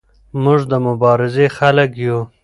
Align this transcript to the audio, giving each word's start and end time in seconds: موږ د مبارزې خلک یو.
موږ 0.43 0.61
د 0.71 0.73
مبارزې 0.87 1.45
خلک 1.57 1.89
یو. 2.05 2.19